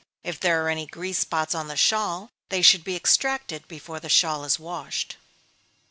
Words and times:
If 0.23 0.39
there 0.39 0.65
are 0.65 0.69
any 0.69 0.87
grease 0.87 1.19
spots 1.19 1.53
on 1.53 1.67
the 1.67 1.77
shawl, 1.77 2.31
they 2.49 2.63
should 2.63 2.83
be 2.83 2.95
extracted 2.95 3.67
before 3.67 3.99
the 3.99 4.09
shawl 4.09 4.43
is 4.43 4.57
washed. 4.57 5.17